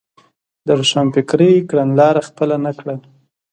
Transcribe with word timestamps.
د 0.65 0.67
روښانفکرۍ 0.79 1.53
کڼلاره 1.69 2.21
خپله 2.29 2.55
نه 2.65 2.71
کړه. 2.79 2.95